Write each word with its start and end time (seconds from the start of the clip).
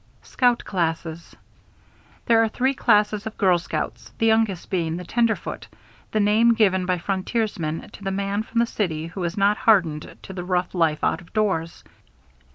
Scout 0.23 0.65
classes. 0.65 1.35
There 2.25 2.41
are 2.41 2.49
three 2.49 2.73
classes 2.73 3.27
of 3.27 3.37
girl 3.37 3.59
scouts, 3.59 4.11
the 4.17 4.25
youngest 4.25 4.71
being 4.71 4.97
the 4.97 5.03
"Tenderfoot," 5.03 5.67
the 6.11 6.19
name 6.19 6.55
given 6.55 6.87
by 6.87 6.97
frontiersmen 6.97 7.87
to 7.91 8.03
the 8.03 8.09
man 8.09 8.41
from 8.41 8.57
the 8.57 8.65
city 8.65 9.05
who 9.05 9.23
is 9.23 9.37
not 9.37 9.57
hardened 9.57 10.17
to 10.23 10.33
the 10.33 10.43
rough 10.43 10.73
life 10.73 11.03
out 11.03 11.21
of 11.21 11.31
doors. 11.33 11.83